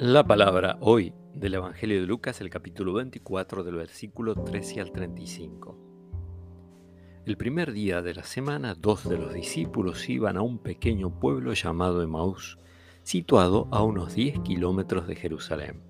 [0.00, 5.78] La palabra hoy del Evangelio de Lucas, el capítulo 24 del versículo 13 al 35.
[7.24, 11.52] El primer día de la semana, dos de los discípulos iban a un pequeño pueblo
[11.52, 12.58] llamado Emaús,
[13.04, 15.80] situado a unos 10 kilómetros de Jerusalén.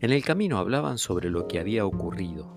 [0.00, 2.48] En el camino hablaban sobre lo que había ocurrido.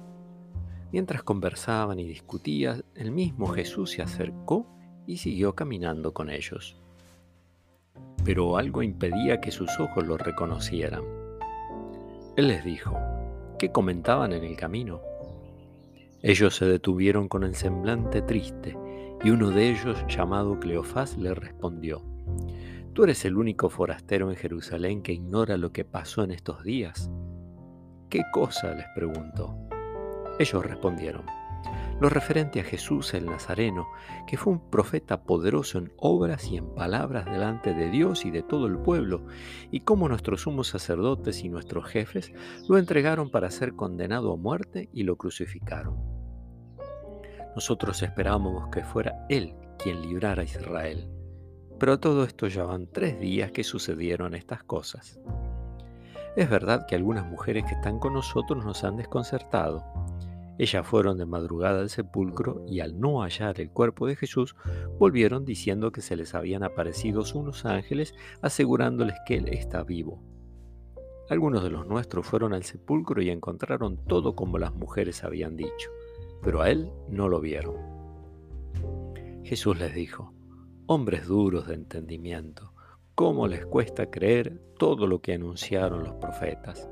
[0.93, 4.73] Mientras conversaban y discutían, el mismo Jesús se acercó
[5.05, 6.81] y siguió caminando con ellos
[8.23, 11.03] pero algo impedía que sus ojos lo reconocieran.
[12.35, 12.97] Él les dijo,
[13.59, 15.01] ¿qué comentaban en el camino?
[16.21, 18.77] Ellos se detuvieron con el semblante triste,
[19.23, 22.01] y uno de ellos, llamado Cleofás, le respondió,
[22.93, 27.09] ¿Tú eres el único forastero en Jerusalén que ignora lo que pasó en estos días?
[28.07, 28.75] ¿Qué cosa?
[28.75, 29.57] les preguntó.
[30.37, 31.25] Ellos respondieron,
[31.99, 33.87] lo referente a Jesús el Nazareno,
[34.27, 38.43] que fue un profeta poderoso en obras y en palabras delante de Dios y de
[38.43, 39.25] todo el pueblo,
[39.71, 42.33] y cómo nuestros sumos sacerdotes y nuestros jefes
[42.67, 45.97] lo entregaron para ser condenado a muerte y lo crucificaron.
[47.55, 51.07] Nosotros esperábamos que fuera Él quien librara a Israel,
[51.79, 55.19] pero todo esto ya van tres días que sucedieron estas cosas.
[56.35, 59.83] Es verdad que algunas mujeres que están con nosotros nos han desconcertado,
[60.57, 64.55] ellas fueron de madrugada al sepulcro y al no hallar el cuerpo de Jesús,
[64.99, 70.21] volvieron diciendo que se les habían aparecido unos ángeles asegurándoles que Él está vivo.
[71.29, 75.89] Algunos de los nuestros fueron al sepulcro y encontraron todo como las mujeres habían dicho,
[76.41, 77.75] pero a Él no lo vieron.
[79.43, 80.33] Jesús les dijo,
[80.85, 82.73] hombres duros de entendimiento,
[83.15, 86.89] ¿cómo les cuesta creer todo lo que anunciaron los profetas?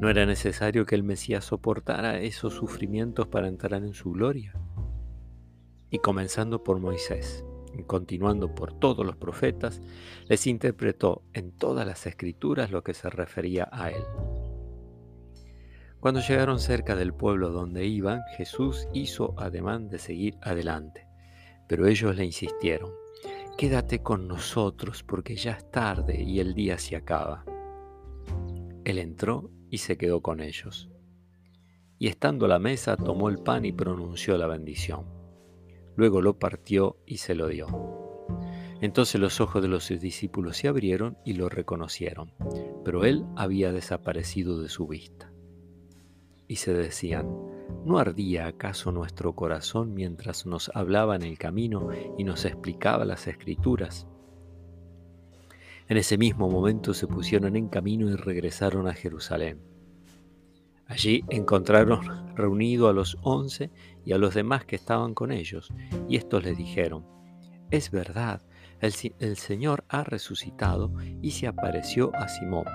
[0.00, 4.54] ¿No era necesario que el Mesías soportara esos sufrimientos para entrar en su gloria?
[5.90, 7.44] Y comenzando por Moisés
[7.78, 9.82] y continuando por todos los profetas,
[10.26, 14.02] les interpretó en todas las escrituras lo que se refería a él.
[16.00, 21.06] Cuando llegaron cerca del pueblo donde iban, Jesús hizo ademán de seguir adelante,
[21.68, 22.90] pero ellos le insistieron,
[23.58, 27.44] quédate con nosotros porque ya es tarde y el día se acaba.
[28.86, 30.90] Él entró y se quedó con ellos.
[31.98, 35.04] Y estando a la mesa tomó el pan y pronunció la bendición.
[35.96, 37.66] Luego lo partió y se lo dio.
[38.80, 42.32] Entonces los ojos de los discípulos se abrieron y lo reconocieron,
[42.84, 45.30] pero él había desaparecido de su vista.
[46.48, 47.28] Y se decían,
[47.84, 53.26] ¿no ardía acaso nuestro corazón mientras nos hablaba en el camino y nos explicaba las
[53.26, 54.06] escrituras?
[55.90, 59.60] En ese mismo momento se pusieron en camino y regresaron a Jerusalén.
[60.86, 63.72] Allí encontraron reunido a los once
[64.04, 65.74] y a los demás que estaban con ellos,
[66.08, 67.04] y estos les dijeron,
[67.72, 68.40] es verdad,
[68.78, 68.92] el,
[69.36, 70.92] Señor ha resucitado
[71.22, 72.66] y se apareció a Simón.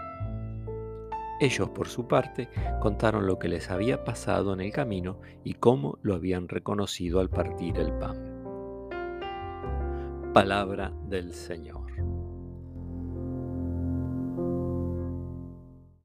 [1.40, 2.50] Ellos, por su parte,
[2.82, 7.30] contaron lo que les había pasado en el camino y cómo lo habían reconocido al
[7.30, 8.36] partir el pan.
[10.34, 11.85] Palabra del Señor.